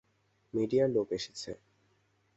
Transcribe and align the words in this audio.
মিডিয়ার 0.53 0.89
লোক 0.89 1.07
এসেছে। 1.11 1.51